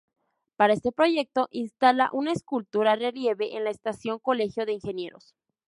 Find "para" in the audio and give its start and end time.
0.55-0.73